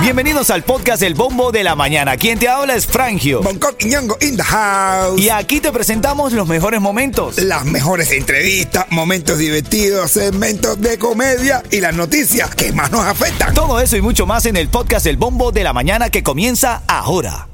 Bienvenidos 0.00 0.50
al 0.50 0.62
podcast 0.62 1.02
El 1.02 1.14
Bombo 1.14 1.50
de 1.50 1.64
la 1.64 1.74
Mañana. 1.74 2.16
Quien 2.16 2.38
te 2.38 2.48
habla 2.48 2.76
es 2.76 2.86
Frangio. 2.86 3.42
Bangkok 3.42 3.74
y 3.80 3.86
Ñongo 3.86 4.16
in 4.20 4.36
the 4.36 4.42
house. 4.42 5.20
Y 5.20 5.30
aquí 5.30 5.60
te 5.60 5.72
presentamos 5.72 6.32
los 6.32 6.46
mejores 6.46 6.80
momentos. 6.80 7.38
Las 7.38 7.64
mejores 7.64 8.12
entrevistas, 8.12 8.86
momentos 8.90 9.38
divertidos, 9.38 10.12
segmentos 10.12 10.80
de 10.80 10.96
comedia 10.98 11.62
y 11.70 11.80
las 11.80 11.94
noticias 11.94 12.54
que 12.54 12.72
más 12.72 12.92
nos 12.92 13.04
afectan. 13.04 13.52
Todo 13.52 13.80
eso 13.80 13.96
y 13.96 14.00
mucho 14.00 14.26
más 14.26 14.46
en 14.46 14.56
el 14.56 14.68
podcast 14.68 15.06
El 15.06 15.16
Bombo 15.16 15.50
de 15.50 15.64
la 15.64 15.72
Mañana 15.72 16.08
que 16.08 16.22
comienza 16.22 16.82
ahora. 16.86 17.48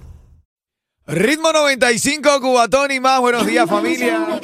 Ritmo 1.07 1.53
95, 1.53 2.41
Cubatón 2.41 2.93
y 2.93 3.01
más. 3.01 3.21
Buenos 3.21 3.47
días, 3.47 3.69
familia. 3.69 4.41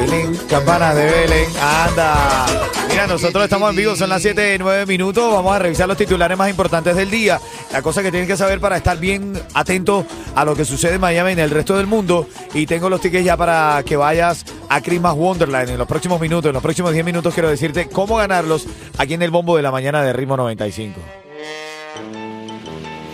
Belén, 0.00 0.34
campana 0.48 0.94
de 0.94 1.04
Belén, 1.04 1.46
anda. 1.60 2.46
Mira, 2.88 3.06
nosotros 3.06 3.44
estamos 3.44 3.68
en 3.68 3.76
vivo, 3.76 3.94
son 3.96 4.08
las 4.08 4.22
7 4.22 4.56
9 4.58 4.86
minutos. 4.86 5.30
Vamos 5.32 5.54
a 5.54 5.58
revisar 5.58 5.86
los 5.86 5.96
titulares 5.96 6.38
más 6.38 6.48
importantes 6.48 6.96
del 6.96 7.10
día. 7.10 7.38
La 7.70 7.82
cosa 7.82 8.02
que 8.02 8.10
tienen 8.10 8.26
que 8.26 8.36
saber 8.36 8.60
para 8.60 8.78
estar 8.78 8.98
bien 8.98 9.38
atentos 9.52 10.06
a 10.34 10.44
lo 10.46 10.56
que 10.56 10.64
sucede 10.64 10.94
en 10.94 11.02
Miami 11.02 11.30
y 11.30 11.32
en 11.34 11.38
el 11.40 11.50
resto 11.50 11.76
del 11.76 11.86
mundo. 11.86 12.26
Y 12.54 12.66
tengo 12.66 12.88
los 12.88 13.02
tickets 13.02 13.24
ya 13.24 13.36
para 13.36 13.82
que 13.84 13.96
vayas 13.96 14.46
a 14.70 14.80
Christmas 14.80 15.14
Wonderland 15.14 15.68
en 15.68 15.78
los 15.78 15.86
próximos 15.86 16.18
minutos. 16.18 16.48
En 16.48 16.54
los 16.54 16.62
próximos 16.62 16.92
10 16.92 17.04
minutos 17.04 17.34
quiero 17.34 17.50
decirte 17.50 17.88
cómo 17.88 18.16
ganarlos 18.16 18.66
aquí 18.96 19.14
en 19.14 19.22
el 19.22 19.30
bombo 19.30 19.56
de 19.56 19.62
la 19.62 19.70
mañana 19.70 20.02
de 20.02 20.14
Ritmo 20.14 20.38
95. 20.38 20.98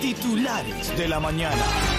Titulares 0.01 0.97
de 0.97 1.09
la 1.09 1.19
mañana. 1.19 1.96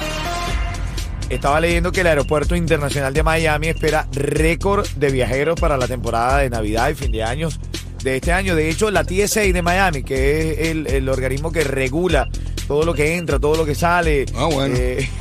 Estaba 1.30 1.60
leyendo 1.60 1.92
que 1.92 2.02
el 2.02 2.08
Aeropuerto 2.08 2.56
Internacional 2.56 3.14
de 3.14 3.22
Miami 3.24 3.68
espera 3.68 4.08
récord 4.14 4.88
de 4.96 5.12
viajeros 5.12 5.60
para 5.60 5.76
la 5.78 5.88
temporada 5.88 6.38
de 6.40 6.50
Navidad 6.50 6.90
y 6.90 6.96
fin 6.96 7.12
de 7.12 7.24
años 7.24 7.60
de 8.02 8.16
este 8.16 8.32
año. 8.32 8.56
De 8.56 8.70
hecho, 8.70 8.90
la 8.92 9.04
TSA 9.04 9.42
de 9.42 9.62
Miami, 9.62 10.04
que 10.04 10.52
es 10.52 10.70
el, 10.70 10.88
el 10.88 11.10
organismo 11.10 11.52
que 11.52 11.64
regula 11.66 12.28
todo 12.68 12.84
lo 12.86 12.94
que 12.94 13.18
entra, 13.18 13.40
todo 13.40 13.56
lo 13.58 13.66
que 13.66 13.76
sale. 13.76 14.26
Ah, 14.36 14.46
bueno. 14.52 14.76
eh, 14.78 15.10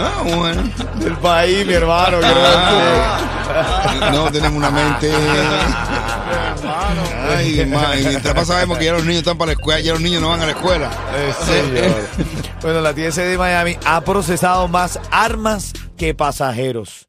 Ah, 0.00 0.22
bueno. 0.24 0.62
del 1.00 1.16
país, 1.16 1.66
mi 1.66 1.72
hermano. 1.74 2.18
Ah, 2.22 4.10
no, 4.12 4.30
tenemos 4.30 4.56
una 4.56 4.70
mente. 4.70 5.10
Ay, 6.64 7.66
ma, 7.66 7.96
y 7.98 8.04
mientras 8.04 8.34
más 8.34 8.46
sabemos 8.46 8.78
que 8.78 8.84
ya 8.86 8.92
los 8.92 9.02
niños 9.04 9.18
están 9.18 9.38
para 9.38 9.48
la 9.48 9.52
escuela, 9.52 9.80
ya 9.80 9.92
los 9.92 10.00
niños 10.00 10.20
no 10.22 10.28
van 10.30 10.40
a 10.40 10.46
la 10.46 10.52
escuela. 10.52 10.90
Eh, 11.14 11.32
bueno, 12.62 12.80
la 12.80 12.92
TSA 12.94 13.22
de 13.22 13.38
Miami 13.38 13.76
ha 13.84 14.00
procesado 14.02 14.68
más 14.68 14.98
armas 15.10 15.72
que 15.96 16.14
pasajeros. 16.14 17.08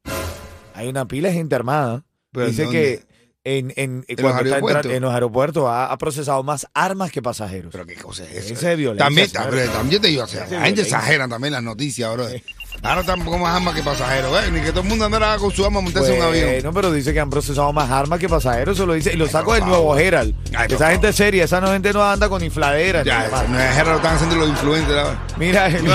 Hay 0.74 0.88
una 0.88 1.06
pila 1.06 1.28
de 1.28 1.34
gente 1.34 1.54
armada. 1.54 2.04
¿Pero 2.32 2.46
Dice 2.46 2.64
en 2.64 2.70
que 2.70 2.96
dónde? 2.96 3.06
en, 3.44 3.72
en, 3.76 4.04
los 4.22 4.34
entra- 4.34 4.84
en 4.94 5.02
los 5.02 5.12
aeropuertos 5.12 5.64
ha, 5.68 5.90
ha 5.90 5.98
procesado 5.98 6.42
más 6.42 6.66
armas 6.74 7.10
que 7.10 7.20
pasajeros. 7.22 7.72
Pero 7.72 7.86
qué 7.86 7.96
cosa 7.96 8.24
es 8.24 8.44
eso. 8.44 8.54
Esa 8.54 8.72
es 8.72 8.78
violencia, 8.78 9.04
También, 9.06 9.70
también, 9.72 10.00
te 10.02 10.08
digo, 10.08 10.24
o 10.24 10.26
sea, 10.28 10.46
la 10.46 10.62
gente 10.66 10.82
exagera 10.82 11.26
también 11.28 11.52
las 11.52 11.62
noticias, 11.62 12.12
bro. 12.12 12.26
Ahora 12.82 13.02
tampoco 13.02 13.38
más 13.38 13.56
armas 13.56 13.74
que 13.74 13.82
pasajeros, 13.82 14.42
¿eh? 14.42 14.50
Ni 14.50 14.60
que 14.60 14.70
todo 14.70 14.80
el 14.80 14.88
mundo 14.88 15.04
andara 15.04 15.36
con 15.36 15.50
su 15.50 15.64
arma 15.64 15.80
a 15.80 15.82
montarse 15.82 16.14
en 16.14 16.22
un 16.22 16.28
avión. 16.28 16.50
Bueno, 16.50 16.72
pero 16.72 16.92
dice 16.92 17.12
que 17.12 17.20
han 17.20 17.28
procesado 17.28 17.72
más 17.72 17.90
armas 17.90 18.18
que 18.18 18.28
pasajeros, 18.28 18.76
eso 18.76 18.86
lo 18.86 18.94
dice. 18.94 19.12
Y 19.12 19.16
lo 19.16 19.28
saco 19.28 19.52
del 19.54 19.66
nuevo. 19.66 19.96
Herald. 19.98 20.34
Ay, 20.56 20.68
por 20.68 20.76
esa 20.76 20.90
gente 20.90 21.08
es 21.10 21.16
seria, 21.16 21.44
esa 21.44 21.60
no 21.60 21.68
gente 21.68 21.92
no 21.92 22.02
anda 22.02 22.28
con 22.28 22.42
infladeras. 22.42 23.04
Ya, 23.04 23.24
demás. 23.24 23.48
no 23.48 23.60
es 23.60 23.86
lo 23.86 23.96
están 23.96 24.14
haciendo 24.14 24.36
los 24.36 24.48
influencers. 24.48 24.88
¿verdad? 24.88 25.18
Mira, 25.36 25.66
el, 25.66 25.84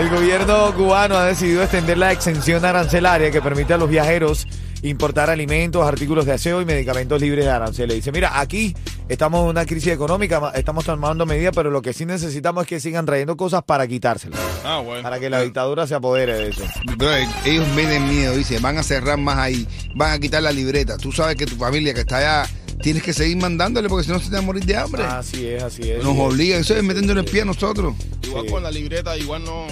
el 0.00 0.08
gobierno 0.10 0.72
cubano 0.74 1.16
ha 1.16 1.24
decidido 1.24 1.62
extender 1.62 1.98
la 1.98 2.12
exención 2.12 2.64
arancelaria 2.64 3.32
que 3.32 3.42
permite 3.42 3.74
a 3.74 3.76
los 3.76 3.88
viajeros 3.88 4.46
importar 4.82 5.30
alimentos, 5.30 5.86
artículos 5.86 6.26
de 6.26 6.32
aseo 6.32 6.60
y 6.60 6.64
medicamentos 6.64 7.20
libres 7.20 7.44
de 7.44 7.50
aranceles. 7.50 7.96
Dice, 7.96 8.12
mira, 8.12 8.38
aquí 8.38 8.76
estamos 9.08 9.42
en 9.42 9.48
una 9.50 9.66
crisis 9.66 9.92
económica, 9.92 10.52
estamos 10.54 10.84
tomando 10.84 11.26
medidas, 11.26 11.52
pero 11.54 11.70
lo 11.70 11.82
que 11.82 11.92
sí 11.92 12.06
necesitamos 12.06 12.62
es 12.62 12.68
que 12.68 12.80
sigan 12.80 13.06
trayendo 13.06 13.36
cosas 13.36 13.62
para 13.64 13.86
quitárselas, 13.86 14.40
Ah, 14.64 14.80
bueno. 14.84 15.02
para 15.02 15.20
que 15.20 15.30
la 15.30 15.40
dictadura 15.42 15.86
se 15.86 15.94
apodere 15.94 16.34
de 16.34 16.48
eso. 16.50 16.62
Bro, 16.96 17.08
ellos 17.44 17.66
me 17.74 17.86
den 17.86 18.08
miedo, 18.08 18.34
dice, 18.36 18.58
van 18.60 18.78
a 18.78 18.82
cerrar 18.82 19.18
más 19.18 19.38
ahí, 19.38 19.66
van 19.94 20.12
a 20.12 20.18
quitar 20.18 20.42
la 20.42 20.52
libreta. 20.52 20.96
Tú 20.96 21.12
sabes 21.12 21.36
que 21.36 21.46
tu 21.46 21.56
familia 21.56 21.92
que 21.94 22.00
está 22.00 22.18
allá, 22.18 22.50
tienes 22.82 23.02
que 23.02 23.12
seguir 23.12 23.36
mandándole 23.36 23.88
porque 23.88 24.04
si 24.04 24.10
no 24.12 24.18
se 24.18 24.26
te 24.30 24.32
va 24.36 24.38
a 24.38 24.42
morir 24.42 24.64
de 24.64 24.76
hambre. 24.76 25.04
Así 25.04 25.46
es, 25.46 25.62
así 25.62 25.90
es. 25.90 26.02
Nos 26.02 26.16
obligan, 26.18 26.60
eso 26.60 26.74
es 26.76 26.82
metiendo 26.82 27.12
el 27.12 27.24
pie 27.24 27.42
a 27.42 27.44
nosotros. 27.44 27.94
Igual 28.22 28.46
Sí. 28.46 28.50
con 28.52 28.62
la 28.62 28.70
libreta, 28.70 29.16
igual 29.16 29.44
no. 29.44 29.66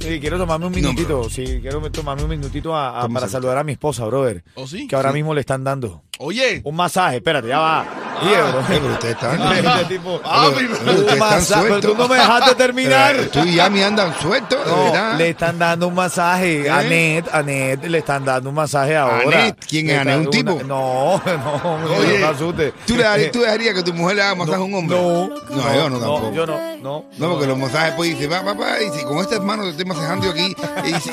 Sí, 0.00 0.20
quiero 0.20 0.38
tomarme 0.38 0.66
un 0.66 0.72
No, 0.72 0.78
minutito, 0.78 1.28
sí, 1.28 1.58
quiero 1.60 1.80
tomarme 1.90 2.22
un 2.22 2.30
minutito 2.30 2.74
a- 2.74 2.98
a- 2.98 3.02
Tómese. 3.02 3.14
para 3.14 3.28
saludar 3.28 3.58
a 3.58 3.64
mi 3.64 3.72
esposa, 3.72 4.04
brother. 4.06 4.44
¿O 4.54 4.66
sí? 4.66 4.86
Que 4.86 4.94
ahora 4.96 5.10
Sí. 5.10 5.14
mismo 5.16 5.34
le 5.34 5.40
están 5.40 5.64
dando 5.64 6.02
Oye. 6.18 6.60
un 6.64 6.76
masaje, 6.76 7.16
espérate, 7.16 7.48
ya 7.48 7.58
va. 7.58 7.86
Oye, 8.22 8.36
bro. 8.42 8.60
Eh, 8.60 8.64
pero 8.68 8.86
ustedes 8.92 9.14
están. 9.14 9.52
Este 9.52 9.84
tipo- 9.96 10.20
Ah, 10.24 10.48
pero- 10.54 10.68
pero 10.68 10.72
ustedes 10.72 10.98
un 10.98 11.02
están 11.04 11.18
masaje, 11.18 11.62
pero 11.68 11.80
tú 11.80 11.94
no 11.96 12.08
me 12.08 12.16
dejaste 12.16 12.54
terminar. 12.54 13.16
Eh, 13.16 13.28
Tú 13.32 13.40
y 13.40 13.54
Yami 13.54 13.82
andan 13.82 14.14
sueltos, 14.20 14.64
de 14.64 14.70
No, 14.70 14.84
verdad. 14.84 15.14
le 15.18 15.28
están 15.30 15.58
dando 15.58 15.88
un 15.88 15.94
masaje. 15.94 16.70
A 16.70 16.82
¿Eh? 16.84 16.88
Ned, 16.88 17.24
a 17.32 17.42
Ned 17.42 17.84
le 17.84 17.98
están 17.98 18.24
dando 18.24 18.48
un 18.50 18.54
masaje 18.56 18.96
ahora. 18.96 19.24
Ned? 19.44 19.54
¿Quién 19.68 19.90
es 19.90 19.98
están- 19.98 20.20
¿Un 20.20 20.30
tipo? 20.30 20.52
una- 20.54 20.62
No, 20.68 21.22
no, 21.24 21.96
Oye, 21.96 22.18
no 22.20 22.26
te 22.28 22.34
asustes. 22.34 22.72
¿Tú, 22.86 22.96
le 22.96 23.02
darías, 23.04 23.32
¿Tú 23.32 23.40
dejarías 23.40 23.74
que 23.74 23.82
tu 23.82 23.92
mujer 23.94 24.16
le 24.16 24.22
haga 24.22 24.34
masaje 24.34 24.58
a 24.58 24.64
un 24.64 24.74
hombre? 24.74 24.96
No, 24.96 25.28
No, 25.28 25.74
yo 25.74 25.90
no 25.90 25.98
tampoco. 25.98 26.32
yo 26.32 26.46
no, 26.46 26.58
no. 26.82 27.04
No, 27.18 27.30
porque 27.30 27.46
los 27.46 27.58
masajes 27.58 27.94
pues 27.96 28.10
dice, 28.10 28.26
va, 28.28 28.42
papá, 28.44 28.76
y 28.82 28.90
si 28.98 29.04
con 29.04 29.18
esta 29.18 29.40
mano 29.40 29.64
te 29.64 29.70
estoy 29.70 29.84
masajando 29.86 30.26
yo 30.26 30.32
aquí, 30.32 30.54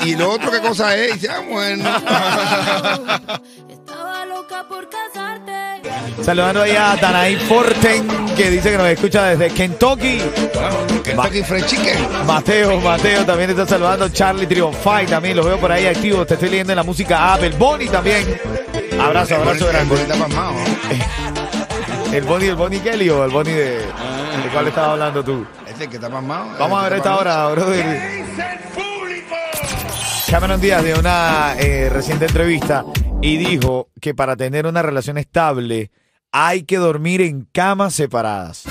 y, 0.02 0.08
y 0.10 0.16
lo 0.16 0.30
otro 0.30 0.50
qué 0.50 0.60
cosa 0.60 0.96
es, 0.96 1.10
y 1.10 1.12
dice, 1.14 1.28
ah, 1.30 1.40
bueno. 1.48 1.88
Estaba 3.68 4.24
loca 4.26 4.64
por 4.68 4.88
casarte. 4.88 5.25
Saludando 6.22 6.62
ahí 6.62 6.74
a 6.74 6.96
Danaí 6.96 7.36
Forten, 7.36 8.06
que 8.36 8.50
dice 8.50 8.70
que 8.70 8.78
nos 8.78 8.86
escucha 8.88 9.24
desde 9.24 9.50
Kentucky. 9.50 10.20
Kentucky 11.04 11.42
Fried 11.42 11.64
Chicken. 11.66 12.26
Mateo, 12.26 12.80
Mateo 12.80 13.24
también 13.24 13.50
está 13.50 13.66
saludando. 13.66 14.08
Charlie 14.08 14.46
Triunfai 14.46 15.06
también, 15.06 15.36
los 15.36 15.46
veo 15.46 15.58
por 15.58 15.70
ahí 15.70 15.86
activos. 15.86 16.26
Te 16.26 16.34
estoy 16.34 16.50
leyendo 16.50 16.72
en 16.72 16.76
la 16.76 16.82
música 16.82 17.34
Apple. 17.34 17.50
Bonnie 17.58 17.88
también. 17.88 18.40
Abrazo, 19.00 19.36
abrazo 19.36 19.66
El 19.66 19.72
grande. 19.72 19.94
Bonnie 19.94 20.02
está 20.02 20.18
pasmado. 20.18 20.54
¿El 22.12 22.24
Bonnie, 22.24 22.48
el 22.48 22.56
Bonnie 22.56 22.80
Kelly 22.80 23.08
o 23.10 23.24
el 23.24 23.30
Bonnie 23.30 23.52
de. 23.52 23.76
¿De 23.76 24.52
cuál 24.52 24.68
estabas 24.68 24.90
hablando 24.90 25.24
tú? 25.24 25.46
Este 25.66 25.88
que 25.88 25.96
está 25.96 26.08
pasmado. 26.08 26.50
Vamos 26.58 26.80
a 26.80 26.84
ver 26.84 26.92
esta 26.94 27.16
hora, 27.16 27.48
brother. 27.48 28.24
Cameron 30.30 30.60
Díaz 30.60 30.82
de 30.82 30.94
una 30.94 31.54
eh, 31.58 31.88
reciente 31.88 32.26
entrevista 32.26 32.84
y 33.22 33.36
dijo 33.36 33.88
que 34.00 34.14
para 34.14 34.36
tener 34.36 34.66
una 34.66 34.82
relación 34.82 35.18
estable 35.18 35.90
hay 36.32 36.64
que 36.64 36.76
dormir 36.76 37.20
en 37.22 37.46
camas 37.52 37.94
separadas. 37.94 38.64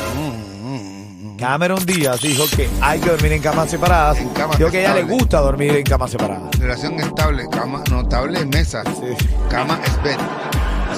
Cameron 1.38 1.86
Díaz 1.86 2.22
dijo 2.22 2.46
que 2.56 2.70
hay 2.82 3.00
que 3.00 3.10
dormir 3.10 3.34
en 3.34 3.42
camas 3.42 3.70
separadas. 3.70 4.18
En 4.20 4.30
camas 4.30 4.58
dijo 4.58 4.72
que 4.72 4.78
a 4.78 4.82
ella 4.82 4.94
le 4.94 5.00
estables. 5.02 5.20
gusta 5.20 5.40
dormir 5.42 5.76
en 5.76 5.84
camas 5.84 6.12
separadas. 6.12 6.58
Relación 6.60 6.94
estable, 7.00 7.44
cama, 7.52 7.84
no 7.92 8.02
estable 8.02 8.40
es 8.40 8.48
mesa. 8.48 8.84
Sí. 8.86 9.28
Cama 9.50 9.80
es 9.86 10.02
bed. 10.04 10.18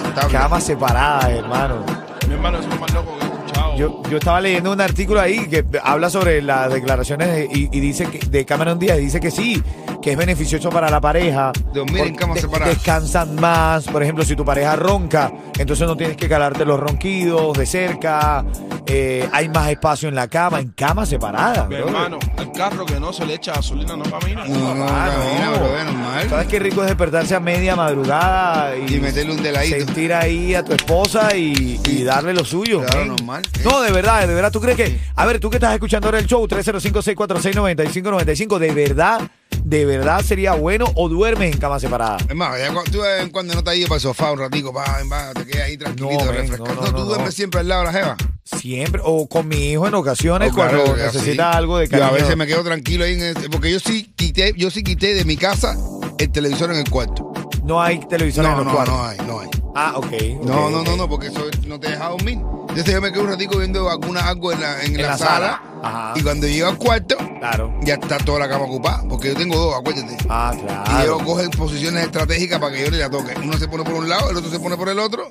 Estable. 0.07 0.31
Camas 0.38 0.63
separadas, 0.63 1.29
hermano. 1.29 1.84
Mi 2.28 2.34
hermano, 2.35 2.59
eso 2.59 2.67
es 2.69 2.73
lo 2.75 2.79
más 2.81 2.94
loco 2.94 3.17
que 3.17 3.25
he 3.25 3.28
escuchado. 3.29 3.78
Yo, 3.78 4.01
yo 4.12 4.17
estaba 4.17 4.40
leyendo 4.41 4.72
un 4.72 4.81
artículo 4.81 5.19
ahí 5.22 5.47
que 5.47 5.66
habla 5.84 6.09
sobre 6.12 6.41
las 6.44 6.72
declaraciones 6.72 7.28
de- 7.29 7.46
y, 7.51 7.69
y 7.72 7.79
dice 7.79 8.06
que 8.06 8.19
de 8.19 8.46
Cameron 8.46 8.78
Díaz 8.78 9.00
y 9.00 9.01
dice 9.01 9.19
que 9.19 9.31
sí, 9.31 9.62
que 10.02 10.12
es 10.12 10.18
beneficioso 10.18 10.69
para 10.69 10.90
la 10.90 11.02
pareja. 11.02 11.52
Dormir 11.74 12.13
en 12.19 12.34
de- 12.34 12.41
separadas. 12.41 12.75
Descansan 12.75 13.35
más. 13.35 13.85
Por 13.85 14.03
ejemplo, 14.03 14.24
si 14.24 14.35
tu 14.35 14.46
pareja 14.46 14.75
ronca, 14.75 15.31
entonces 15.58 15.88
no 15.88 15.96
tienes 15.97 16.16
que 16.18 16.30
calarte 16.30 16.66
los 16.66 16.80
ronquidos 16.80 17.58
de 17.58 17.66
cerca. 17.66 18.46
eh, 18.90 19.28
hay 19.34 19.50
más 19.50 19.69
espacio 19.69 20.08
en 20.08 20.16
la 20.16 20.30
cama, 20.30 20.62
en 20.62 20.69
camas 20.69 21.09
separadas. 21.09 21.68
Mi 21.68 21.75
brother. 21.75 21.94
hermano, 21.94 22.19
el 22.38 22.52
carro 22.53 22.85
que 22.85 22.97
no 23.00 23.12
se 23.12 23.25
le 23.25 23.34
echa 23.34 23.53
gasolina 23.53 23.97
no 23.97 24.03
camina. 24.05 24.46
No, 24.46 24.73
no, 24.76 24.85
camina, 24.85 25.46
no. 25.52 25.58
bro, 25.58 25.78
es 25.78 25.85
normal. 25.85 26.29
¿Sabes 26.29 26.47
qué 26.47 26.59
rico 26.59 26.82
es 26.84 26.88
despertarse 26.88 27.35
a 27.35 27.40
media 27.41 27.76
madrugada 27.76 28.78
y, 28.78 28.96
Y 28.96 29.00
meterle 29.02 29.34
un 29.34 29.43
deladito. 29.43 29.76
sentir 29.85 30.14
ahí 30.14 30.55
a 30.55 30.64
tu 30.64 30.72
esposa 30.73 31.35
y, 31.35 31.82
y 31.85 32.03
darle 32.03 32.34
lo 32.34 32.46
suyo? 32.46 32.79
Claro, 32.82 33.00
men? 33.00 33.08
normal. 33.09 33.41
No, 33.66 33.82
de 33.82 33.91
verdad, 33.91 34.26
de 34.26 34.34
verdad. 34.34 34.52
¿Tú 34.53 34.61
crees 34.61 34.78
que.? 34.78 34.97
A 35.17 35.26
ver, 35.26 35.40
tú 35.41 35.50
que 35.50 35.58
estás 35.58 35.73
escuchando 35.73 36.08
ahora 36.08 36.20
el 36.20 36.26
show, 36.28 36.47
305-646-9595, 36.47 38.58
¿de 38.58 38.72
verdad, 38.72 39.20
de 39.67 39.85
verdad 39.85 40.22
sería 40.23 40.53
bueno 40.53 40.85
o 40.96 41.09
duermes 41.09 41.53
en 41.53 41.59
cama 41.59 41.78
separada? 41.79 42.17
Es 42.29 42.35
más, 42.35 42.58
ya 42.58 42.73
cu- 42.73 42.84
tú 42.90 43.02
de 43.02 43.09
vez 43.16 43.23
en 43.23 43.29
cuando 43.31 43.53
no 43.53 43.64
te 43.64 43.72
has 43.72 43.75
ido 43.75 43.87
para 43.90 43.97
el 43.97 44.02
sofá 44.02 44.31
un 44.31 44.40
ratico, 44.40 44.72
va, 44.72 44.85
va, 45.11 45.34
te 45.34 45.46
quedas 45.46 45.66
ahí 45.67 45.78
tranquilito, 45.78 46.23
No, 46.23 46.31
men, 46.31 46.41
refrescado. 46.49 46.81
no, 46.81 46.93
tú 46.93 47.03
duermes 47.03 47.34
siempre 47.34 47.59
al 47.59 47.67
lado 47.67 47.81
de 47.81 47.87
la 47.87 47.93
jeva. 47.93 48.17
Siempre, 48.46 49.02
o 49.03 49.28
con 49.28 49.46
mi 49.49 49.72
hijo 49.72 49.85
en 49.85 49.93
ocasiones 49.96 50.52
Oh, 50.53 50.55
cuando 50.55 50.84
así. 50.93 51.02
necesita 51.17 51.52
algo 51.52 51.78
de 51.79 51.87
Yo 51.87 51.91
cariño. 51.91 52.08
a 52.09 52.11
veces 52.14 52.37
me 52.37 52.47
quedo 52.47 52.64
tranquilo 52.64 53.03
ahí, 53.03 53.14
en 53.16 53.22
el- 53.23 53.49
porque 53.52 53.69
yo 53.72 53.79
sí 53.81 54.09
quité, 54.16 54.53
yo 54.55 54.72
sí 54.72 54.84
quité 54.84 55.14
de 55.14 55.25
mi 55.25 55.35
casa 55.35 55.75
el 56.17 56.31
televisor 56.31 56.72
en 56.72 56.78
el 56.78 56.90
cuarto. 56.90 57.27
No 57.67 57.81
hay 57.81 57.99
televisores 57.99 58.49
en 58.49 58.58
No, 58.58 58.64
los 58.64 58.66
no, 58.66 58.73
cuartos. 58.73 58.96
no 58.97 59.03
hay, 59.05 59.17
no 59.28 59.40
hay. 59.41 59.49
Ah, 59.75 59.93
ok. 59.97 60.05
No, 60.43 60.66
ok, 60.66 60.72
no, 60.72 60.81
no, 60.84 60.91
ok. 60.91 60.97
no, 60.97 61.09
porque 61.09 61.28
eso 61.28 61.41
no 61.67 61.79
te 61.79 61.90
deja 61.91 62.09
dormir. 62.09 62.40
Entonces 62.69 62.93
yo 62.93 63.02
me 63.02 63.11
quedo 63.11 63.23
un 63.23 63.29
ratico 63.29 63.58
viendo 63.58 63.90
alguna, 63.90 64.28
algo 64.28 64.52
en 64.52 64.61
la, 64.61 64.84
en 64.84 64.96
En 64.96 65.02
la, 65.02 65.08
la 65.09 65.17
sala. 65.17 65.61
Ajá. 65.84 66.14
Y 66.16 66.22
cuando 66.23 66.47
llego 66.47 66.67
al 66.67 66.78
cuarto, 66.78 67.16
Claro. 67.40 67.73
ya 67.84 67.96
está 67.96 68.17
toda 68.19 68.40
la 68.40 68.49
cama 68.49 68.66
ocupada. 68.66 69.03
Porque 69.08 69.29
yo 69.29 69.35
tengo 69.35 69.55
dos, 69.58 69.75
acuérdate. 69.79 70.17
Ah, 70.29 70.53
Y 70.55 70.61
claro. 70.61 71.02
ellos 71.03 71.23
cogen 71.23 71.49
posiciones 71.52 72.03
estratégicas 72.05 72.59
para 72.59 72.73
que 72.73 72.85
yo 72.85 72.90
le 72.91 72.97
la 72.99 73.09
toque. 73.09 73.34
Uno 73.43 73.58
se 73.58 73.67
pone 73.67 73.84
por 73.84 73.93
un 73.93 74.09
lado, 74.09 74.31
el 74.31 74.37
otro 74.37 74.49
se 74.49 74.59
pone 74.59 74.75
por 74.78 74.90
el 74.90 74.99
otro. 74.99 75.29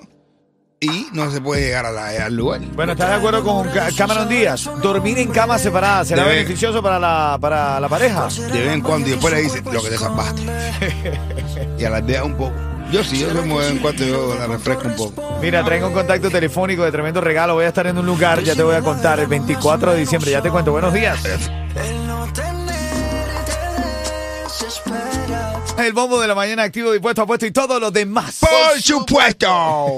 Y 0.78 1.06
no 1.12 1.31
se 1.31 1.40
puede 1.40 1.62
llegar 1.62 1.87
a 1.87 1.90
la- 1.90 2.26
al 2.26 2.37
lugar. 2.37 2.61
Bueno, 2.75 2.93
¿estás 2.93 3.08
de 3.08 3.14
acuerdo 3.14 3.43
con 3.43 3.67
Ca- 3.70 3.88
Cameron 3.96 4.28
Díaz? 4.28 4.69
Dormir 4.82 5.19
en 5.19 5.31
camas 5.31 5.62
separadas 5.62 6.08
será 6.08 6.25
beneficioso 6.25 6.82
para 6.82 6.99
la, 6.99 7.38
para 7.40 7.81
la 7.81 7.88
pareja. 7.88 8.28
De 8.52 8.61
vez 8.61 8.73
en 8.75 8.82
cuando. 8.82 9.08
Y 9.08 9.12
después 9.12 9.32
le 9.32 9.40
dice, 9.40 9.62
lo 9.73 9.82
que 9.82 9.88
te 9.88 9.96
salvaste. 9.99 10.43
y 11.78 11.84
alardea 11.84 12.25
un 12.25 12.34
poco. 12.37 12.52
Yo 12.93 13.02
sí, 13.02 13.19
yo 13.19 13.28
de 13.28 13.34
vez 13.40 13.70
en 13.70 13.78
cuando 13.78 14.05
yo 14.05 14.34
la 14.38 14.46
refresco 14.46 14.87
un 14.87 14.96
poco. 14.96 15.38
Mira, 15.40 15.64
traigo 15.64 15.88
un 15.88 15.94
contacto 15.94 16.31
telefónico 16.31 16.84
de 16.84 16.93
tremendo 16.93 17.23
regalo. 17.23 17.55
Voy 17.55 17.64
a 17.64 17.69
estar 17.69 17.87
en 17.87 17.96
un 17.96 18.05
lugar, 18.06 18.43
ya 18.43 18.55
te 18.55 18.62
voy 18.62 18.76
a 18.76 18.82
contar, 18.82 19.19
el 19.19 19.26
24 19.28 19.93
de 19.93 19.99
diciembre. 20.00 20.31
Ya 20.31 20.43
te 20.43 20.50
cuento. 20.50 20.73
Buenos 20.73 20.93
días. 20.93 21.19
El 25.78 25.93
bombo 25.93 26.20
de 26.20 26.26
la 26.26 26.34
mañana 26.34 26.62
activo, 26.64 26.93
dispuesto, 26.93 27.23
apuesto 27.23 27.46
y 27.46 27.50
todo 27.50 27.78
lo 27.78 27.90
demás. 27.90 28.38
¡Por 28.40 28.81
supuesto! 28.81 29.96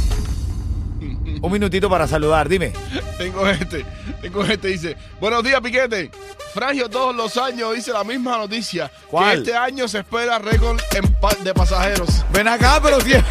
Un 1.43 1.51
minutito 1.51 1.89
para 1.89 2.07
saludar, 2.07 2.47
dime. 2.47 2.71
Tengo 3.17 3.45
este, 3.49 3.85
tengo 4.21 4.43
este, 4.45 4.69
dice, 4.69 4.95
buenos 5.19 5.43
días 5.43 5.59
Piquete. 5.61 6.09
Frangio 6.53 6.89
todos 6.89 7.13
los 7.13 7.35
años 7.37 7.75
dice 7.75 7.91
la 7.91 8.03
misma 8.05 8.37
noticia. 8.37 8.89
¿Cuál? 9.07 9.31
Que 9.31 9.37
este 9.49 9.55
año 9.57 9.87
se 9.89 9.99
espera 9.99 10.39
récord 10.39 10.79
en 10.95 11.13
pa- 11.15 11.35
de 11.43 11.53
pasajeros. 11.53 12.23
Ven 12.31 12.47
acá, 12.47 12.79
pero 12.81 13.01
si 13.01 13.11
es, 13.13 13.23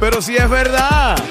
pero 0.00 0.22
si 0.22 0.36
es 0.36 0.48
verdad. 0.48 1.22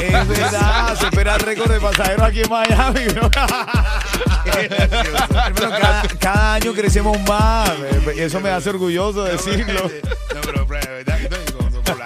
Es 0.00 0.28
verdad, 0.28 0.96
se 0.96 1.06
espera 1.06 1.38
récord 1.38 1.72
de 1.72 1.80
pasajeros 1.80 2.22
aquí 2.22 2.42
en 2.42 2.48
Miami. 2.50 3.00
¿no? 3.14 3.28
Hermano, 4.46 5.70
cada, 5.80 6.02
cada 6.20 6.54
año 6.54 6.72
crecemos 6.72 7.18
más. 7.26 7.72
Y 8.14 8.20
eso 8.20 8.38
me 8.40 8.50
hace 8.50 8.70
orgulloso 8.70 9.24
decirlo. 9.24 9.90
No, 10.34 10.40
pero, 10.44 10.66
pero, 10.68 11.04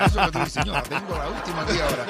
la- 0.00 0.06
eso 0.06 0.20
que 0.26 0.30
tú 0.32 0.38
dices, 0.44 0.66
no, 0.66 0.82
tengo 0.82 1.18
la 1.18 1.28
última 1.28 1.62
aquí 1.62 1.78
ahora. 1.80 2.06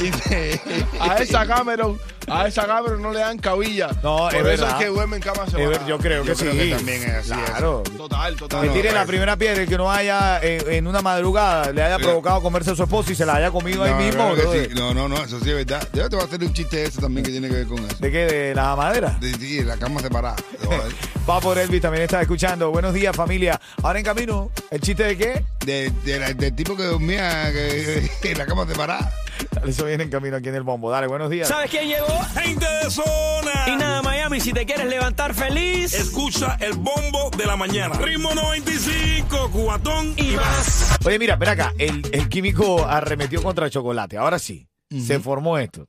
Y 0.00 0.98
A 1.00 1.16
esa 1.18 1.46
Cameron, 1.46 1.98
a 2.30 2.46
esa 2.46 2.66
Cameron 2.66 3.02
no 3.02 3.12
le 3.12 3.20
dan 3.20 3.38
cabilla. 3.38 3.88
No, 4.02 4.16
Por 4.18 4.34
es 4.34 4.40
eso 4.40 4.44
verdad. 4.44 4.70
es 4.70 4.74
que 4.76 4.86
duerme 4.86 5.16
en 5.16 5.22
cama 5.22 5.46
separada. 5.46 5.86
Yo 5.86 5.98
creo 5.98 6.22
que 6.22 6.28
Yo 6.28 6.34
sí. 6.34 6.44
creo 6.44 6.54
que 6.54 6.70
también 6.76 7.02
es 7.02 7.10
así, 7.30 7.30
Claro. 7.44 7.82
Total, 7.96 8.36
total. 8.36 8.60
Que 8.62 8.66
No, 8.68 8.72
tire 8.72 8.88
no, 8.90 8.94
la 8.94 9.06
primera 9.06 9.36
piedra 9.36 9.66
que 9.66 9.76
no 9.76 9.90
haya 9.90 10.40
eh, 10.42 10.64
en 10.76 10.86
una 10.86 11.02
madrugada 11.02 11.72
le 11.72 11.82
haya 11.82 11.96
Sí. 11.98 12.02
provocado 12.04 12.40
comerse 12.42 12.70
a 12.70 12.74
su 12.76 12.82
esposo 12.82 13.12
y 13.12 13.14
se 13.14 13.26
la 13.26 13.34
haya 13.36 13.50
comido 13.50 13.82
ahí 13.82 13.94
mismo. 13.94 14.34
sí. 14.36 14.68
no, 14.74 14.94
no, 14.94 15.08
no, 15.08 15.16
eso 15.22 15.40
sí 15.40 15.50
es 15.50 15.56
verdad. 15.56 15.86
Yo 15.92 16.08
te 16.08 16.16
voy 16.16 16.24
a 16.24 16.26
hacer 16.28 16.40
un 16.42 16.52
chiste 16.52 16.76
de 16.76 16.84
eso 16.86 17.00
también 17.00 17.24
que 17.24 17.32
tiene 17.32 17.48
que 17.48 17.54
ver 17.54 17.66
con 17.66 17.78
eso. 17.78 17.96
¿De 17.98 18.10
qué? 18.10 18.26
¿De 18.26 18.54
la 18.54 18.74
madera? 18.76 19.16
De, 19.20 19.32
de 19.32 19.64
la 19.64 19.76
cama 19.76 20.00
separada. 20.00 20.36
Va 21.28 21.40
por 21.40 21.58
Elvis 21.58 21.80
también 21.82 22.04
está 22.04 22.20
escuchando. 22.22 22.70
Buenos 22.70 22.94
días, 22.94 23.14
familia. 23.14 23.60
Ahora 23.82 23.98
en 23.98 24.04
camino, 24.04 24.50
¿el 24.70 24.80
chiste 24.80 25.04
de 25.04 25.16
qué? 25.16 25.44
De, 25.64 25.90
de 26.04 26.18
la- 26.18 26.32
del 26.32 26.54
tipo 26.56 26.76
que 26.76 26.84
dormía 26.84 27.48
en 28.22 28.38
la 28.38 28.46
cama 28.46 28.66
separada. 28.66 29.12
Eso 29.66 29.84
viene 29.84 30.04
en 30.04 30.10
camino 30.10 30.36
aquí 30.36 30.48
en 30.48 30.54
el 30.54 30.62
bombo. 30.62 30.90
Dale, 30.90 31.06
buenos 31.06 31.30
días. 31.30 31.48
¿Sabes 31.48 31.70
quién 31.70 31.88
llegó? 31.88 32.06
Gente 32.34 32.66
de 32.82 32.90
zona. 32.90 33.66
Y 33.66 33.76
nada, 33.76 34.02
Miami, 34.02 34.40
si 34.40 34.52
te 34.52 34.64
quieres 34.64 34.86
levantar 34.86 35.34
feliz 35.34 35.92
Escucha 35.94 36.56
el 36.60 36.74
bombo 36.74 37.30
de 37.36 37.46
la 37.46 37.56
mañana. 37.56 37.94
Ritmo 37.96 38.34
95, 38.34 39.50
cubatón 39.50 40.14
y 40.16 40.32
más. 40.32 40.98
Oye, 41.04 41.18
mira, 41.18 41.36
ven 41.36 41.48
acá. 41.48 41.72
El, 41.78 42.02
el 42.12 42.28
químico 42.28 42.86
arremetió 42.86 43.42
contra 43.42 43.66
el 43.66 43.72
chocolate. 43.72 44.16
Ahora 44.16 44.38
sí, 44.38 44.66
se 44.90 45.20
formó 45.20 45.58
esto. 45.58 45.86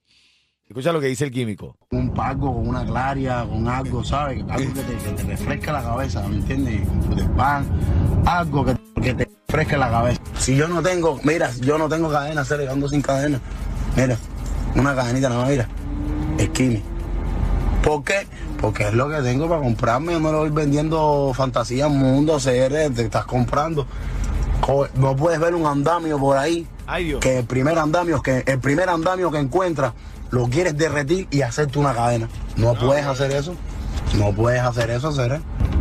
Escucha 0.66 0.94
lo 0.94 1.02
que 1.02 1.08
dice 1.08 1.26
el 1.26 1.32
químico. 1.32 1.76
un 1.90 2.14
pago 2.14 2.54
con 2.54 2.70
una 2.70 2.86
claria, 2.86 3.46
con 3.46 3.68
algo, 3.68 4.06
¿sabes? 4.06 4.42
Algo 4.48 4.74
que 4.74 4.82
te, 4.82 4.96
que 4.96 5.12
te 5.12 5.24
refresca 5.24 5.74
la 5.74 5.84
cabeza, 5.84 6.26
¿me 6.30 6.38
entiendes? 6.38 6.82
De 7.14 7.24
pan, 7.36 7.68
algo 8.26 8.64
que, 8.64 8.78
que 9.02 9.14
te 9.14 9.31
refresque 9.52 9.78
la 9.78 9.90
cabeza. 9.90 10.22
Si 10.40 10.56
yo 10.56 10.68
no 10.70 10.82
tengo, 10.82 11.20
mira, 11.24 11.52
yo 11.60 11.78
no 11.78 11.90
tengo 11.90 12.10
cadena, 12.10 12.46
se 12.46 12.68
ando 12.70 12.88
sin 12.88 13.02
cadena. 13.02 13.40
Mira, 13.98 14.18
una 14.76 14.96
cadenita 14.96 15.28
nada 15.28 15.42
más, 15.42 15.50
mira. 15.50 15.68
Esquimi. 16.38 16.82
¿Por 17.84 18.04
qué? 18.04 18.28
Porque 18.62 18.88
es 18.88 18.94
lo 18.94 19.10
que 19.10 19.18
tengo 19.18 19.50
para 19.50 19.62
comprarme. 19.62 20.14
Yo 20.14 20.20
no 20.22 20.32
le 20.32 20.38
voy 20.38 20.50
vendiendo 20.52 21.34
fantasía, 21.36 21.90
mundo, 21.90 22.38
CR, 22.38 22.94
te 22.96 23.02
estás 23.04 23.26
comprando. 23.26 23.86
Co- 24.62 24.88
No 24.96 25.16
puedes 25.18 25.40
ver 25.40 25.54
un 25.56 25.66
andamio 25.66 26.18
por 26.20 26.38
ahí 26.38 26.66
Ay, 26.88 27.06
Dios. 27.06 27.20
que 27.20 27.40
el 27.40 27.46
primer 27.46 27.78
andamio 27.80 28.22
que 28.22 28.44
el 28.46 28.60
primer 28.60 28.90
andamio 28.90 29.32
que 29.32 29.40
encuentras 29.40 29.94
lo 30.30 30.48
quieres 30.48 30.78
derretir 30.78 31.28
y 31.32 31.42
hacerte 31.42 31.78
una 31.80 31.94
cadena. 31.94 32.30
No 32.56 32.74
puedes 32.76 33.06
hacer 33.06 33.32
eso. 33.32 33.56
No 34.18 34.32
puedes 34.32 34.62
hacer 34.62 34.92
eso, 34.92 35.12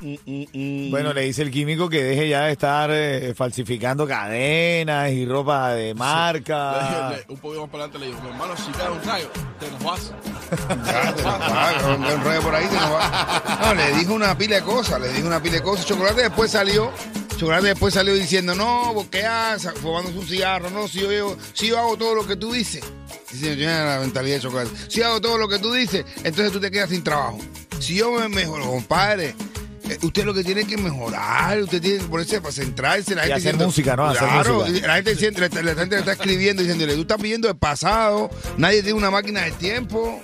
Bueno, 0.02 1.12
le 1.12 1.22
dice 1.22 1.42
el 1.42 1.50
químico 1.50 1.88
que 1.88 2.02
deje 2.02 2.28
ya 2.28 2.42
de 2.46 2.52
estar 2.52 2.90
eh, 2.92 3.34
falsificando 3.36 4.06
cadenas 4.06 5.10
y 5.12 5.26
ropa 5.26 5.74
de 5.74 5.94
marca. 5.94 7.12
Un 7.28 7.36
poquito 7.38 7.62
más 7.62 7.70
para 7.70 7.84
adelante 7.84 7.98
le 7.98 8.06
digo, 8.06 8.20
mi 8.22 8.28
hermano, 8.30 8.56
si 8.56 8.70
cae 8.72 8.90
un 8.90 9.02
rayo, 9.04 9.30
te 9.58 9.70
nos 9.70 9.84
vas. 9.84 10.12
Ya, 10.86 11.14
te 11.14 11.22
nos 11.22 11.98
un 12.16 12.24
rollo 12.24 12.40
por 12.42 12.54
ahí 12.54 12.66
te 12.66 12.74
nos 12.74 12.90
va. 12.92 13.58
No, 13.66 13.74
le 13.74 13.92
dijo 13.98 14.14
una 14.14 14.36
pila 14.36 14.56
de 14.56 14.62
cosas, 14.62 15.00
le 15.00 15.12
dijo 15.12 15.26
una 15.26 15.40
pila 15.42 15.56
de 15.56 15.62
cosas. 15.62 15.86
Chocolate 15.86 16.22
después 16.22 16.50
salió, 16.50 16.90
Chocolate 17.36 17.68
después 17.68 17.94
salió 17.94 18.14
diciendo, 18.14 18.54
no, 18.54 18.92
porque 18.94 19.24
haces, 19.24 19.72
fumándose 19.80 20.18
un 20.18 20.26
cigarro, 20.26 20.70
no, 20.70 20.88
si 20.88 21.00
yo, 21.00 21.12
yo- 21.12 21.36
si 21.52 21.68
yo 21.68 21.78
hago 21.78 21.96
todo 21.96 22.14
lo 22.14 22.26
que 22.26 22.36
tú 22.36 22.52
dices. 22.52 22.82
Dice, 23.32 23.54
tiene 23.54 23.84
la 23.84 23.98
mentalidad 24.00 24.36
de 24.36 24.42
Chocolate. 24.42 24.70
Si 24.88 25.02
hago 25.02 25.20
todo 25.20 25.38
lo 25.38 25.46
que 25.48 25.58
tú 25.58 25.72
dices, 25.72 26.04
entonces 26.24 26.50
tú 26.52 26.58
te 26.60 26.70
quedas 26.70 26.90
sin 26.90 27.04
trabajo. 27.04 27.38
Si 27.78 27.94
yo 27.96 28.10
me 28.12 28.28
mejoro, 28.28 28.64
compadre. 28.66 29.34
Eh, 29.92 29.98
Usted 30.02 30.24
lo 30.24 30.34
que 30.34 30.44
tiene 30.44 30.64
que 30.66 30.76
mejorar, 30.76 31.60
usted 31.62 31.80
tiene 31.80 31.98
que 31.98 32.04
ponerse 32.04 32.40
para 32.40 32.52
centrarse. 32.52 33.14
La 33.14 33.22
Y 33.22 33.24
gente 33.24 33.32
hacer 33.34 33.36
diciendo- 33.52 33.66
música, 33.66 33.96
¿no? 33.96 34.06
Hacer 34.06 34.28
Claro, 34.28 34.60
música. 34.66 34.86
la 34.86 34.94
gente, 34.96 35.16
siente- 35.16 35.40
la, 35.62 35.74
gente 35.74 35.94
le 35.96 35.98
está 36.00 36.12
escribiendo 36.12 36.62
diciéndole, 36.62 36.94
tú 36.94 37.00
estás 37.02 37.20
viviendo 37.20 37.48
el 37.48 37.56
pasado, 37.56 38.30
nadie 38.56 38.82
tiene 38.82 38.98
una 38.98 39.10
máquina 39.10 39.42
del 39.42 39.54
tiempo 39.54 40.22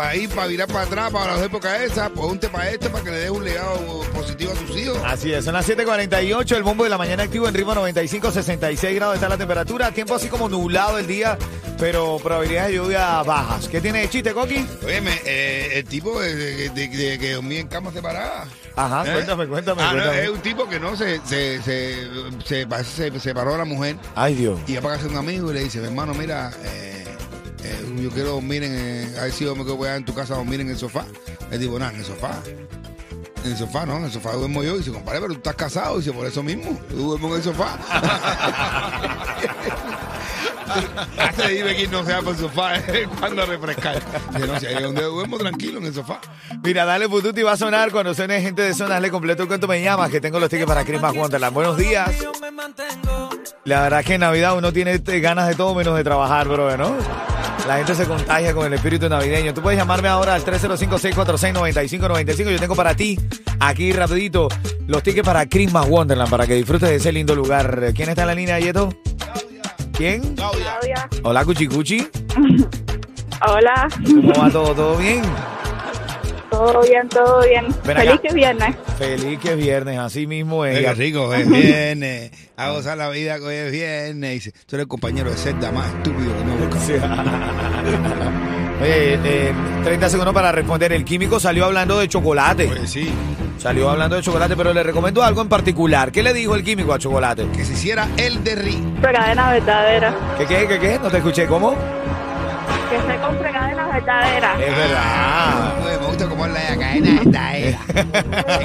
para 0.00 0.16
ir, 0.16 0.30
para 0.30 0.46
virar 0.46 0.66
para 0.66 0.82
atrás, 0.86 1.12
para 1.12 1.34
las 1.34 1.42
épocas 1.44 1.78
esas, 1.82 2.08
ponte 2.08 2.48
para 2.48 2.70
esto, 2.70 2.90
para 2.90 3.04
que 3.04 3.10
le 3.10 3.18
des 3.18 3.30
un 3.30 3.44
legado 3.44 4.00
positivo 4.14 4.50
a 4.52 4.54
tus 4.54 4.74
hijos. 4.78 4.96
Así 5.04 5.30
es, 5.30 5.44
son 5.44 5.52
las 5.52 5.68
7:48, 5.68 6.56
el 6.56 6.62
bombo 6.62 6.84
de 6.84 6.90
la 6.90 6.96
mañana 6.96 7.24
activo 7.24 7.46
en 7.46 7.52
ritmo 7.54 7.74
95, 7.74 8.32
66 8.32 8.94
grados 8.94 9.16
está 9.16 9.28
la 9.28 9.36
temperatura, 9.36 9.92
tiempo 9.92 10.14
así 10.14 10.28
como 10.28 10.48
nublado 10.48 10.96
el 10.96 11.06
día, 11.06 11.36
pero 11.78 12.18
probabilidades 12.22 12.70
de 12.70 12.76
lluvia 12.78 13.22
bajas. 13.24 13.68
¿Qué 13.68 13.82
tiene 13.82 14.00
de 14.00 14.08
chiste, 14.08 14.32
Coqui? 14.32 14.66
Óyeme, 14.86 15.20
eh, 15.26 15.68
el 15.74 15.84
tipo 15.84 16.18
de, 16.18 16.34
de- 16.34 16.70
de- 16.70 16.88
de 16.88 17.18
que 17.18 17.34
dormía 17.34 17.60
en 17.60 17.68
cama 17.68 17.92
separada. 17.92 18.46
Ajá, 18.76 19.04
¿Eh? 19.06 19.12
cuéntame, 19.12 19.46
cuéntame, 19.48 19.82
Ah, 19.82 19.92
no, 19.92 19.98
cuéntame. 19.98 20.22
es 20.24 20.30
un 20.30 20.40
tipo 20.40 20.66
que 20.66 20.80
no 20.80 20.96
se, 20.96 21.20
se, 21.26 21.60
se, 21.62 22.08
se, 22.84 23.20
separó 23.20 23.52
de 23.52 23.58
la 23.58 23.64
mujer 23.66 23.96
Ay, 24.14 24.34
Dios. 24.34 24.58
y 24.66 24.76
va 24.76 24.80
para 24.80 24.96
casa 24.96 25.08
un 25.08 25.16
amigo 25.16 25.50
y 25.50 25.54
le 25.54 25.64
dice, 25.64 25.84
hermano, 25.84 26.14
mira, 26.14 26.50
eh, 26.64 27.04
eh, 27.64 28.02
yo 28.02 28.10
quiero 28.10 28.30
dormir 28.30 28.62
en, 28.62 28.72
eh, 28.74 29.14
a 29.18 29.24
ver 29.24 29.32
si 29.32 29.44
yo 29.44 29.54
me 29.54 29.64
voy 29.64 29.88
a 29.88 29.96
en 29.96 30.04
tu 30.04 30.14
casa 30.14 30.34
a 30.34 30.36
dormir 30.38 30.60
en 30.60 30.70
el 30.70 30.76
sofá. 30.76 31.04
El 31.50 31.60
tipo, 31.60 31.78
nada, 31.78 31.92
en 31.92 31.98
el 31.98 32.04
sofá. 32.04 32.38
En 33.44 33.52
el 33.52 33.56
sofá, 33.56 33.86
¿no? 33.86 33.96
En 33.98 34.04
el 34.04 34.12
sofá 34.12 34.32
duermo 34.32 34.62
yo. 34.62 34.74
Y 34.74 34.78
dice, 34.78 34.92
compadre, 34.92 35.20
pero 35.20 35.34
tú 35.34 35.38
estás 35.38 35.56
casado. 35.56 35.98
Dice, 35.98 36.12
por 36.12 36.26
eso 36.26 36.42
mismo. 36.42 36.78
Yo 36.90 36.96
duermo 36.96 37.28
en 37.28 37.34
el 37.34 37.42
sofá. 37.42 37.78
Hace 41.18 41.48
dime 41.48 41.74
que 41.74 41.88
no 41.88 42.04
sea 42.04 42.22
por 42.22 42.36
sofá 42.36 42.76
eh, 42.76 43.08
cuando 43.18 43.44
refrescar. 43.44 44.00
Dice, 44.32 44.74
no, 44.74 44.80
donde 44.80 45.02
duermo 45.02 45.38
tranquilo 45.38 45.78
en 45.78 45.86
el 45.86 45.94
sofá. 45.94 46.20
Mira, 46.62 46.84
dale 46.84 47.08
Pututi 47.08 47.42
va 47.42 47.52
a 47.52 47.56
sonar 47.56 47.90
cuando 47.90 48.14
suene 48.14 48.40
gente 48.40 48.62
de 48.62 48.74
zona. 48.74 49.00
Le 49.00 49.10
completo 49.10 49.42
el 49.42 49.48
cuento 49.48 49.66
me 49.66 49.82
llamas 49.82 50.10
que 50.10 50.20
tengo 50.20 50.38
los 50.38 50.48
tickets 50.48 50.68
para 50.68 50.84
Christmas 50.84 51.14
Wonderland. 51.14 51.54
Buenos 51.54 51.76
días. 51.76 52.10
La 53.64 53.82
verdad 53.82 54.00
es 54.00 54.06
que 54.06 54.14
en 54.14 54.20
Navidad 54.20 54.56
uno 54.56 54.72
tiene 54.72 55.00
eh, 55.04 55.20
ganas 55.20 55.48
de 55.48 55.54
todo 55.54 55.74
menos 55.74 55.96
de 55.96 56.04
trabajar, 56.04 56.48
bro, 56.48 56.76
¿no? 56.76 56.96
La 57.70 57.76
gente 57.76 57.94
se 57.94 58.04
contagia 58.04 58.52
con 58.52 58.66
el 58.66 58.72
espíritu 58.72 59.08
navideño. 59.08 59.54
Tú 59.54 59.62
puedes 59.62 59.78
llamarme 59.78 60.08
ahora 60.08 60.34
al 60.34 60.44
305-646-9595. 60.44 62.50
Yo 62.50 62.58
tengo 62.58 62.74
para 62.74 62.96
ti, 62.96 63.16
aquí 63.60 63.92
rapidito, 63.92 64.48
los 64.88 65.04
tickets 65.04 65.24
para 65.24 65.48
Christmas 65.48 65.88
Wonderland, 65.88 66.28
para 66.28 66.48
que 66.48 66.54
disfrutes 66.54 66.88
de 66.88 66.96
ese 66.96 67.12
lindo 67.12 67.36
lugar. 67.36 67.92
¿Quién 67.94 68.08
está 68.08 68.22
en 68.22 68.26
la 68.26 68.34
línea, 68.34 68.58
Yeto? 68.58 68.92
¿Quién? 69.92 70.34
Claudia. 70.34 71.08
Hola, 71.22 71.44
Cuchi 71.44 71.68
Cuchi. 71.68 72.08
Hola, 73.46 73.88
¿Cómo 74.04 74.32
va 74.32 74.50
todo? 74.50 74.74
¿Todo 74.74 74.96
bien? 74.96 75.22
todo 76.50 76.82
bien, 76.82 77.08
todo 77.08 77.40
bien. 77.46 77.72
Feliz 77.84 78.20
que 78.20 78.28
es 78.28 78.34
viernes. 78.34 78.76
Feliz 78.98 79.38
que 79.38 79.52
es 79.52 79.56
viernes, 79.56 79.98
así 79.98 80.26
mismo 80.26 80.66
es. 80.66 80.78
Qué 80.78 80.92
rico, 80.94 81.32
es 81.32 81.48
viernes. 81.48 82.32
A 82.56 82.70
gozar 82.70 82.98
la 82.98 83.08
vida 83.08 83.38
que 83.38 83.44
hoy 83.44 83.54
es 83.54 83.72
viernes. 83.72 84.52
Tú 84.66 84.76
eres 84.76 84.82
el 84.82 84.88
compañero 84.88 85.30
de 85.30 85.36
Zelda 85.36 85.72
más 85.72 85.86
estúpido 85.86 86.36
que 86.36 86.44
no 86.44 86.52
he 86.52 86.56
buscado. 86.66 86.86
Sí. 86.86 86.92
Oye, 88.82 89.18
eh, 89.24 89.52
30 89.84 90.08
segundos 90.08 90.34
para 90.34 90.52
responder. 90.52 90.92
El 90.92 91.04
químico 91.04 91.38
salió 91.38 91.66
hablando 91.66 91.98
de 91.98 92.08
chocolate. 92.08 92.66
Pues 92.66 92.90
sí, 92.90 93.12
Salió 93.58 93.90
hablando 93.90 94.16
de 94.16 94.22
chocolate, 94.22 94.56
pero 94.56 94.72
le 94.72 94.82
recomiendo 94.82 95.22
algo 95.22 95.42
en 95.42 95.48
particular. 95.50 96.10
¿Qué 96.10 96.22
le 96.22 96.32
dijo 96.32 96.54
el 96.54 96.64
químico 96.64 96.94
a 96.94 96.98
chocolate? 96.98 97.46
que 97.54 97.62
se 97.62 97.74
hiciera 97.74 98.08
el 98.16 98.42
de 98.42 98.54
Ri. 98.54 98.94
Cadena 99.02 99.50
verdadera. 99.50 100.14
¿Qué, 100.38 100.46
qué, 100.46 100.66
qué, 100.66 100.78
qué? 100.78 100.98
No 100.98 101.10
te 101.10 101.18
escuché. 101.18 101.46
¿Cómo? 101.46 101.74
Que 102.88 102.96
se 102.96 103.20
compre 103.20 103.52
cadena 103.52 103.86
verdadera. 103.86 104.54
Es 104.66 104.76
verdad. 104.76 105.74
Oye, 105.84 105.98
me 105.98 106.06
gusta 106.06 106.26
cómo 106.26 106.46
es 106.46 106.52
la 106.52 106.60
cadena 106.78 107.20
esta 107.22 107.56
era. 107.56 107.78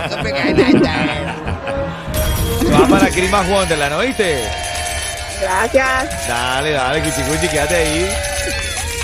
Siempre 0.07 0.31
cadena 0.31 0.69
esta 0.69 1.03
era. 1.03 1.35
Va 2.73 2.87
para 2.87 3.07
Christmas 3.09 3.49
Wonderland, 3.49 3.91
¿no 3.91 3.97
oíste? 3.97 4.43
Gracias. 5.41 6.27
Dale, 6.27 6.71
dale, 6.71 7.01
Cuchicuchi, 7.01 7.49
quédate 7.49 7.75
ahí. 7.75 8.07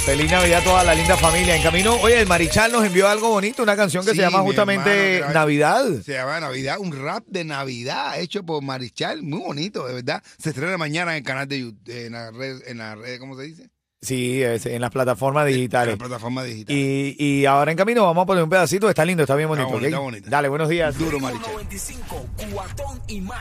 Feliz 0.05 0.31
Navidad 0.31 0.62
a 0.62 0.63
toda 0.63 0.84
la 0.84 0.96
linda 0.96 1.15
familia. 1.15 1.55
En 1.55 1.62
camino, 1.62 1.96
oye, 2.01 2.20
el 2.20 2.27
Marichal 2.27 2.72
nos 2.72 2.84
envió 2.84 3.08
algo 3.08 3.29
bonito, 3.29 3.62
una 3.62 3.75
canción 3.75 4.03
que 4.03 4.12
Sí, 4.12 4.17
se 4.17 4.24
llama 4.24 4.39
justamente 4.39 5.17
hermano, 5.17 5.34
Navidad. 5.34 5.86
Se 6.03 6.13
llama 6.13 6.39
Navidad, 6.39 6.77
un 6.79 6.91
rap 6.91 7.24
de 7.27 7.43
Navidad 7.46 8.20
hecho 8.20 8.43
por 8.43 8.63
Marichal, 8.63 9.22
muy 9.22 9.39
bonito, 9.41 9.86
de 9.88 9.93
verdad. 9.93 10.24
Se 10.39 10.50
estrena 10.50 10.77
mañana 10.77 11.12
en 11.12 11.17
el 11.17 11.24
canal 11.24 11.48
de 11.48 11.60
YouTube, 11.60 11.81
en 11.89 12.13
la 12.13 12.31
red, 12.31 12.62
en 12.67 12.79
la 12.79 12.96
red, 12.96 13.20
¿cómo 13.20 13.38
se 13.38 13.43
dice? 13.43 13.70
Sí, 14.03 14.41
es 14.41 14.65
en 14.65 14.81
las 14.81 14.89
plataformas 14.89 15.48
En 15.48 15.53
digitales. 15.53 15.93
la 15.93 15.98
plataforma 16.08 16.43
digital. 16.43 16.75
Y, 16.75 17.15
y 17.20 17.46
ahora 17.46 17.70
en 17.70 17.77
camino 17.77 18.03
vamos 18.03 18.24
a 18.24 18.25
poner 18.25 18.43
un 18.43 18.50
pedacito. 18.50 18.89
Está 18.89 19.05
lindo, 19.05 19.22
está 19.22 19.36
bien 19.36 19.48
bonito. 19.48 19.67
bonito, 19.67 19.77
¿ok? 19.86 19.89
está 19.91 20.00
bonito. 20.00 20.29
Dale, 20.31 20.48
buenos 20.50 20.70
días. 20.70 20.98
Duro 20.98 21.20
Marichal. 21.20 21.51
95, 21.53 22.25
cuatón 22.51 23.00
y 23.08 23.22
más. 23.22 23.39